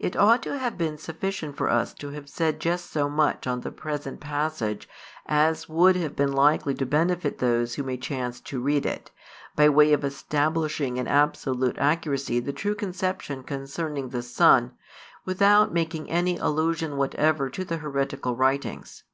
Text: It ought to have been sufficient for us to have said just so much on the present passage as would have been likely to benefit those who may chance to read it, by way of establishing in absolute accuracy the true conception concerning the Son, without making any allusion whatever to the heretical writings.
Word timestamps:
It 0.00 0.16
ought 0.16 0.42
to 0.42 0.58
have 0.58 0.76
been 0.76 0.98
sufficient 0.98 1.56
for 1.56 1.70
us 1.70 1.94
to 1.94 2.10
have 2.10 2.28
said 2.28 2.58
just 2.58 2.90
so 2.90 3.08
much 3.08 3.46
on 3.46 3.60
the 3.60 3.70
present 3.70 4.18
passage 4.18 4.88
as 5.26 5.68
would 5.68 5.94
have 5.94 6.16
been 6.16 6.32
likely 6.32 6.74
to 6.74 6.84
benefit 6.84 7.38
those 7.38 7.76
who 7.76 7.84
may 7.84 7.96
chance 7.96 8.40
to 8.40 8.60
read 8.60 8.84
it, 8.84 9.12
by 9.54 9.68
way 9.68 9.92
of 9.92 10.02
establishing 10.02 10.96
in 10.96 11.06
absolute 11.06 11.78
accuracy 11.78 12.40
the 12.40 12.52
true 12.52 12.74
conception 12.74 13.44
concerning 13.44 14.08
the 14.08 14.22
Son, 14.24 14.72
without 15.24 15.72
making 15.72 16.10
any 16.10 16.36
allusion 16.36 16.96
whatever 16.96 17.48
to 17.48 17.64
the 17.64 17.76
heretical 17.76 18.34
writings. 18.34 19.04